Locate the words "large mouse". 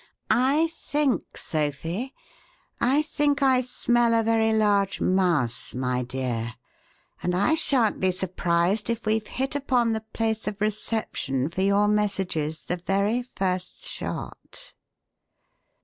4.51-5.75